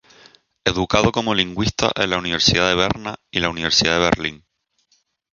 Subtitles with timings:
[0.65, 4.45] Educado como lingüista en la Universidad de Berna y la Universidad de Berlín.